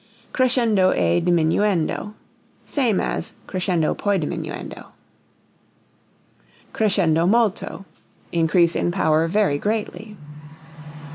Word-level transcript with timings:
Crescendo 0.33 0.89
e 0.93 1.19
diminuendo 1.21 2.15
same 2.65 2.99
as 3.01 3.35
cresc. 3.45 3.95
poi 3.99 4.17
dim. 4.17 4.43
Crescendo 6.73 7.27
molto 7.27 7.85
increase 8.31 8.75
in 8.79 8.89
power 8.91 9.27
very 9.27 9.59
greatly. 9.59 10.17